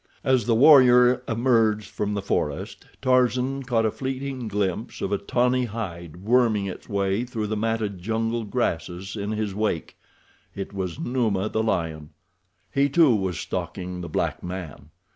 As 0.23 0.47
the 0.47 0.55
warrior 0.55 1.21
emerged 1.27 1.87
from 1.91 2.15
the 2.15 2.23
forest, 2.23 2.87
Tarzan 3.03 3.61
caught 3.61 3.85
a 3.85 3.91
fleeting 3.91 4.47
glimpse 4.47 4.99
of 4.99 5.11
a 5.11 5.19
tawny 5.19 5.65
hide 5.65 6.17
worming 6.23 6.65
its 6.65 6.89
way 6.89 7.23
through 7.23 7.45
the 7.45 7.55
matted 7.55 7.99
jungle 8.01 8.43
grasses 8.43 9.15
in 9.15 9.29
his 9.29 9.53
wake—it 9.53 10.73
was 10.73 10.99
Numa, 10.99 11.49
the 11.49 11.61
lion. 11.61 12.09
He, 12.73 12.89
too, 12.89 13.15
was 13.15 13.37
stalking 13.39 14.01
the 14.01 14.09
black 14.09 14.41
man. 14.41 14.89